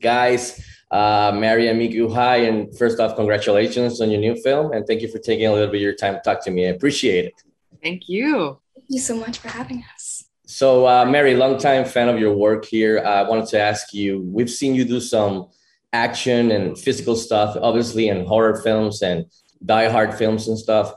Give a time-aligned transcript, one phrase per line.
[0.00, 0.64] guys.
[0.90, 2.36] Uh, Mary and Miku, hi.
[2.36, 4.72] And first off, congratulations on your new film.
[4.72, 6.66] And thank you for taking a little bit of your time to talk to me.
[6.66, 7.34] I appreciate it.
[7.82, 8.58] Thank you.
[8.74, 10.24] Thank you so much for having us.
[10.46, 13.00] So, uh, Mary, longtime fan of your work here.
[13.04, 15.48] Uh, I wanted to ask you we've seen you do some
[15.92, 19.26] action and physical stuff, obviously, in horror films and
[19.64, 20.94] die hard films and stuff.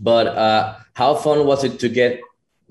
[0.00, 2.20] But uh, how fun was it to get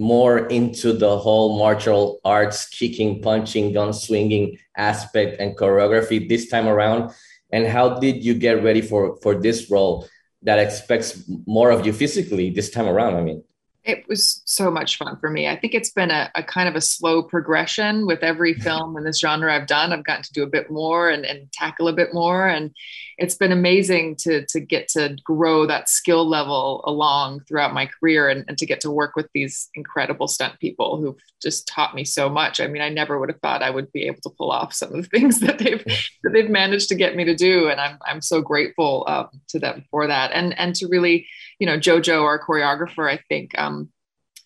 [0.02, 6.68] more into the whole martial arts, kicking, punching, gun swinging aspect and choreography this time
[6.68, 7.12] around?
[7.54, 10.08] And how did you get ready for for this role
[10.42, 13.16] that expects more of you physically this time around?
[13.16, 13.44] I mean,
[13.84, 15.48] it was so much fun for me.
[15.48, 19.04] I think it's been a, a, kind of a slow progression with every film in
[19.04, 19.92] this genre I've done.
[19.92, 22.48] I've gotten to do a bit more and, and tackle a bit more.
[22.48, 22.72] And
[23.18, 28.30] it's been amazing to, to get to grow that skill level along throughout my career
[28.30, 32.06] and, and to get to work with these incredible stunt people who've just taught me
[32.06, 32.60] so much.
[32.60, 34.94] I mean, I never would have thought I would be able to pull off some
[34.94, 35.84] of the things that they've
[36.24, 37.70] that they've managed to get me to do.
[37.70, 40.32] And I'm, I'm so grateful um, to them for that.
[40.34, 41.26] And, and to really,
[41.62, 43.90] you know, Jojo, our choreographer, I think, um,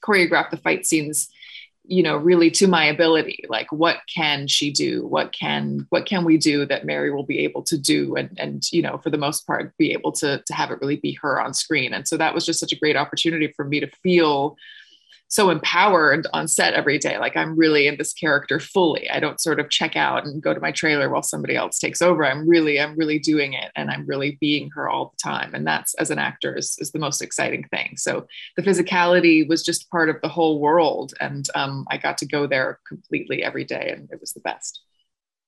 [0.04, 1.30] choreographed the fight scenes
[1.88, 3.44] you know really to my ability.
[3.48, 5.06] Like what can she do?
[5.06, 8.64] What can what can we do that mary will be able to do and and
[8.72, 11.40] you know for the most part be able to to have it really be her
[11.40, 11.94] on screen?
[11.94, 14.58] And so that was just such a great opportunity for me to feel
[15.28, 17.18] so empowered on set every day.
[17.18, 19.10] Like I'm really in this character fully.
[19.10, 22.02] I don't sort of check out and go to my trailer while somebody else takes
[22.02, 22.26] over.
[22.26, 25.54] I'm really, I'm really doing it and I'm really being her all the time.
[25.54, 27.98] And that's as an actor is, is the most exciting thing.
[27.98, 31.14] So the physicality was just part of the whole world.
[31.20, 34.85] And um, I got to go there completely every day and it was the best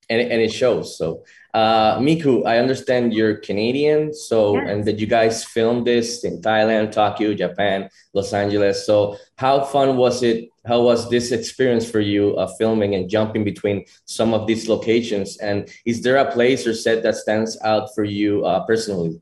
[0.10, 0.98] and, and it shows.
[0.98, 4.70] So, uh, Miku, I understand you're Canadian, so yes.
[4.70, 8.86] and that you guys filmed this in Thailand, Tokyo, Japan, Los Angeles.
[8.86, 10.50] So, how fun was it?
[10.66, 15.38] How was this experience for you, uh, filming and jumping between some of these locations?
[15.38, 19.20] And is there a place or set that stands out for you uh, personally?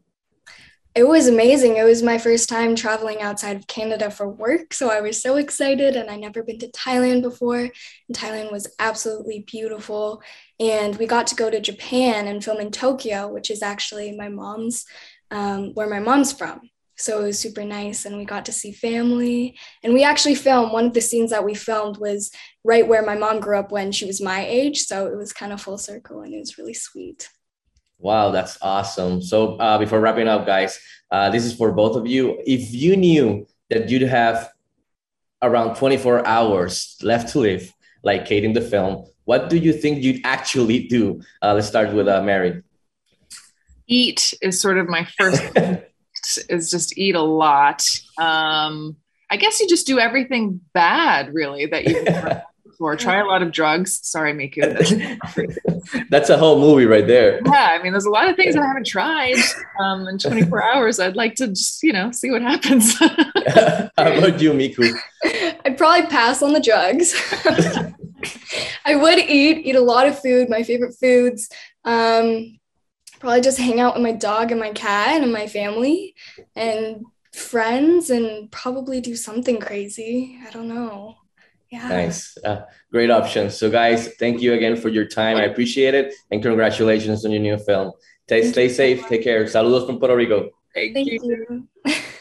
[0.96, 1.76] It was amazing.
[1.76, 4.74] It was my first time traveling outside of Canada for work.
[4.74, 7.60] So I was so excited, and I never been to Thailand before.
[7.60, 7.72] And
[8.14, 10.24] Thailand was absolutely beautiful.
[10.58, 14.30] And we got to go to Japan and film in Tokyo, which is actually my
[14.30, 14.86] mom's,
[15.32, 16.62] um, where my mom's from.
[16.96, 18.06] So it was super nice.
[18.06, 19.60] And we got to see family.
[19.84, 22.32] And we actually filmed one of the scenes that we filmed was
[22.64, 24.84] right where my mom grew up when she was my age.
[24.84, 27.30] So it was kind of full circle and it was really sweet.
[28.00, 29.22] Wow, that's awesome.
[29.22, 30.80] So uh, before wrapping up, guys,
[31.12, 32.42] uh, this is for both of you.
[32.46, 34.50] If you knew that you'd have
[35.42, 37.72] around 24 hours left to live,
[38.04, 41.22] like Kate in the film, what do you think you'd actually do?
[41.42, 42.62] Uh, let's start with uh, Mary.
[43.88, 45.42] Eat is sort of my first.
[46.50, 47.88] is just eat a lot.
[48.18, 48.98] Um,
[49.30, 52.04] I guess you just do everything bad, really, that you
[52.76, 52.96] before.
[52.98, 54.00] Try a lot of drugs.
[54.04, 54.60] Sorry, Miku.
[56.10, 57.40] That's a whole movie right there.
[57.46, 59.38] Yeah, I mean, there's a lot of things I haven't tried
[59.80, 61.00] um, in 24 hours.
[61.00, 62.98] I'd like to just, you know, see what happens.
[63.00, 64.94] How about you, Miku?
[65.66, 67.16] I'd probably pass on the drugs.
[68.86, 71.50] I would eat, eat a lot of food, my favorite foods.
[71.86, 72.60] Um,
[73.20, 76.14] probably just hang out with my dog and my cat and my family
[76.56, 80.40] and friends and probably do something crazy.
[80.46, 81.16] I don't know.
[81.76, 81.90] Yeah.
[81.90, 82.38] Nice.
[82.38, 83.58] Uh, great options.
[83.58, 85.36] So, guys, thank you again for your time.
[85.36, 86.14] I appreciate it.
[86.32, 87.92] And congratulations on your new film.
[88.28, 89.06] Stay, stay safe.
[89.08, 89.44] Take care.
[89.44, 90.52] Saludos from Puerto Rico.
[90.74, 91.68] Thank, thank you.
[91.86, 91.94] you.